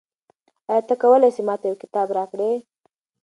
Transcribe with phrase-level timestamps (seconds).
[0.71, 2.51] آیا ته کولای سې ما ته یو کتاب راکړې؟